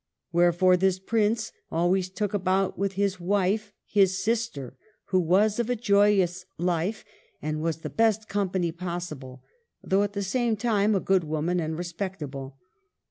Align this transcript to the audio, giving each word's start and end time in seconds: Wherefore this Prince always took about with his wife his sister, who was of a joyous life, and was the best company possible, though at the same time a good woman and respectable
Wherefore 0.31 0.77
this 0.77 0.97
Prince 0.97 1.51
always 1.71 2.09
took 2.09 2.33
about 2.33 2.75
with 2.75 2.93
his 2.93 3.19
wife 3.19 3.71
his 3.85 4.17
sister, 4.17 4.75
who 5.09 5.19
was 5.19 5.59
of 5.59 5.69
a 5.69 5.75
joyous 5.75 6.43
life, 6.57 7.05
and 7.39 7.61
was 7.61 7.81
the 7.81 7.89
best 7.91 8.27
company 8.27 8.71
possible, 8.71 9.43
though 9.83 10.01
at 10.01 10.13
the 10.13 10.23
same 10.23 10.57
time 10.57 10.95
a 10.95 10.99
good 11.07 11.23
woman 11.23 11.59
and 11.59 11.77
respectable 11.77 12.57